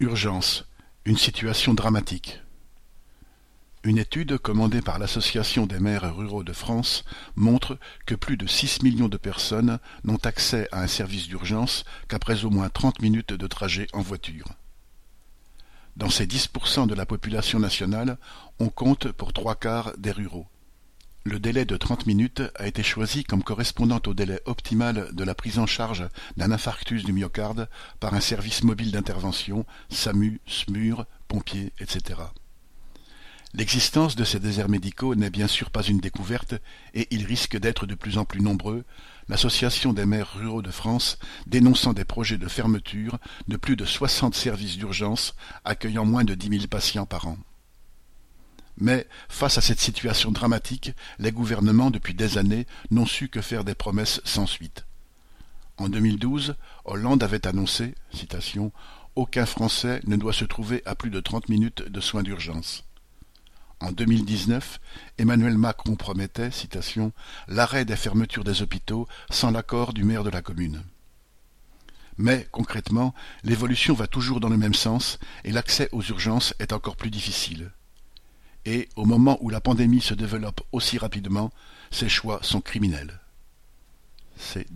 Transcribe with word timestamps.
Urgence, 0.00 0.64
une 1.06 1.16
situation 1.16 1.74
dramatique. 1.74 2.40
Une 3.82 3.98
étude 3.98 4.38
commandée 4.38 4.80
par 4.80 5.00
l'Association 5.00 5.66
des 5.66 5.80
maires 5.80 6.14
ruraux 6.14 6.44
de 6.44 6.52
France 6.52 7.04
montre 7.34 7.80
que 8.06 8.14
plus 8.14 8.36
de 8.36 8.46
six 8.46 8.80
millions 8.84 9.08
de 9.08 9.16
personnes 9.16 9.80
n'ont 10.04 10.20
accès 10.22 10.68
à 10.70 10.82
un 10.82 10.86
service 10.86 11.26
d'urgence 11.26 11.82
qu'après 12.06 12.44
au 12.44 12.50
moins 12.50 12.68
trente 12.68 13.02
minutes 13.02 13.32
de 13.32 13.46
trajet 13.48 13.88
en 13.92 14.00
voiture. 14.00 14.46
Dans 15.96 16.10
ces 16.10 16.28
10% 16.28 16.86
de 16.86 16.94
la 16.94 17.04
population 17.04 17.58
nationale, 17.58 18.18
on 18.60 18.68
compte 18.68 19.10
pour 19.10 19.32
trois 19.32 19.56
quarts 19.56 19.98
des 19.98 20.12
ruraux. 20.12 20.46
Le 21.30 21.38
délai 21.38 21.66
de 21.66 21.76
trente 21.76 22.06
minutes 22.06 22.40
a 22.54 22.66
été 22.66 22.82
choisi 22.82 23.22
comme 23.22 23.42
correspondant 23.42 24.00
au 24.06 24.14
délai 24.14 24.40
optimal 24.46 25.10
de 25.12 25.24
la 25.24 25.34
prise 25.34 25.58
en 25.58 25.66
charge 25.66 26.08
d'un 26.38 26.52
infarctus 26.52 27.04
du 27.04 27.12
myocarde 27.12 27.68
par 28.00 28.14
un 28.14 28.20
service 28.20 28.64
mobile 28.64 28.92
d'intervention, 28.92 29.66
SAMU, 29.90 30.40
SMUR, 30.46 31.04
pompiers, 31.28 31.74
etc. 31.80 32.20
L'existence 33.52 34.16
de 34.16 34.24
ces 34.24 34.40
déserts 34.40 34.70
médicaux 34.70 35.14
n'est 35.16 35.28
bien 35.28 35.48
sûr 35.48 35.68
pas 35.68 35.82
une 35.82 36.00
découverte 36.00 36.54
et 36.94 37.06
ils 37.10 37.26
risquent 37.26 37.58
d'être 37.58 37.84
de 37.84 37.94
plus 37.94 38.16
en 38.16 38.24
plus 38.24 38.40
nombreux, 38.40 38.86
l'Association 39.28 39.92
des 39.92 40.06
maires 40.06 40.32
ruraux 40.34 40.62
de 40.62 40.70
France 40.70 41.18
dénonçant 41.46 41.92
des 41.92 42.06
projets 42.06 42.38
de 42.38 42.48
fermeture 42.48 43.18
de 43.48 43.58
plus 43.58 43.76
de 43.76 43.84
soixante 43.84 44.34
services 44.34 44.78
d'urgence 44.78 45.34
accueillant 45.66 46.06
moins 46.06 46.24
de 46.24 46.34
dix 46.34 46.48
mille 46.48 46.68
patients 46.68 47.04
par 47.04 47.28
an. 47.28 47.36
Mais, 48.80 49.08
face 49.28 49.58
à 49.58 49.60
cette 49.60 49.80
situation 49.80 50.30
dramatique, 50.30 50.92
les 51.18 51.32
gouvernements, 51.32 51.90
depuis 51.90 52.14
des 52.14 52.38
années, 52.38 52.66
n'ont 52.90 53.06
su 53.06 53.28
que 53.28 53.40
faire 53.40 53.64
des 53.64 53.74
promesses 53.74 54.20
sans 54.24 54.46
suite. 54.46 54.84
En 55.78 55.88
2012, 55.88 56.54
Hollande 56.84 57.22
avait 57.22 57.46
annoncé, 57.46 57.94
Aucun 59.16 59.46
Français 59.46 60.00
ne 60.06 60.16
doit 60.16 60.32
se 60.32 60.44
trouver 60.44 60.82
à 60.86 60.94
plus 60.94 61.10
de 61.10 61.18
trente 61.18 61.48
minutes 61.48 61.82
de 61.82 62.00
soins 62.00 62.22
d'urgence. 62.22 62.84
En 63.80 63.90
2019, 63.90 64.78
Emmanuel 65.18 65.58
Macron 65.58 65.96
promettait, 65.96 66.50
l'arrêt 67.48 67.84
des 67.84 67.96
fermetures 67.96 68.44
des 68.44 68.62
hôpitaux 68.62 69.08
sans 69.28 69.50
l'accord 69.50 69.92
du 69.92 70.04
maire 70.04 70.22
de 70.22 70.30
la 70.30 70.42
commune. 70.42 70.84
Mais, 72.16 72.46
concrètement, 72.52 73.12
l'évolution 73.42 73.94
va 73.94 74.06
toujours 74.06 74.38
dans 74.38 74.48
le 74.48 74.56
même 74.56 74.74
sens 74.74 75.18
et 75.44 75.50
l'accès 75.50 75.88
aux 75.90 76.02
urgences 76.02 76.54
est 76.60 76.72
encore 76.72 76.96
plus 76.96 77.10
difficile 77.10 77.72
et, 78.64 78.88
au 78.96 79.04
moment 79.04 79.38
où 79.40 79.50
la 79.50 79.60
pandémie 79.60 80.00
se 80.00 80.14
développe 80.14 80.60
aussi 80.72 80.98
rapidement, 80.98 81.50
ces 81.90 82.08
choix 82.08 82.40
sont 82.42 82.60
criminels. 82.60 83.20
C'est 84.36 84.66